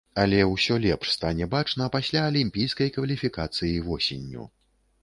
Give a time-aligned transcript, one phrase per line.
[0.21, 4.53] Але ўсё лепш стане бачна пасля алімпійскай кваліфікацыі восенню.